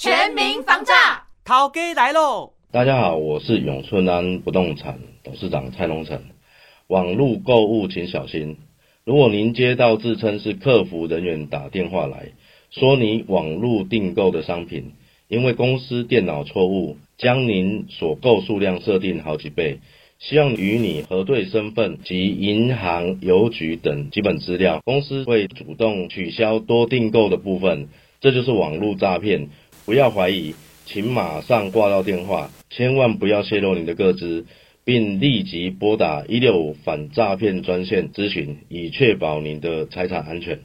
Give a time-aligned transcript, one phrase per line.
[0.00, 2.52] 全民防诈，头家来喽！
[2.70, 6.22] 大家好，我是永春安不动产董事长蔡龙成。
[6.86, 8.58] 网络购物请小心，
[9.04, 12.28] 如果您接到自称是客服人员打电话来
[12.70, 14.92] 说你网络订购的商品，
[15.26, 19.80] 因为公司电脑错误将您所购数量设定好几倍，
[20.20, 27.88] 希望与你核对身份及银行、邮局等基本资料，公司会主动取消多订购的部分，
[28.20, 29.48] 这就是网络诈骗。
[29.88, 34.44] 不要怀疑，请马上挂到电话，千万不要泄露你的个资，
[34.84, 40.60] 并立即拨打一六五反诈骗专线咨询，以确保您的财产安全。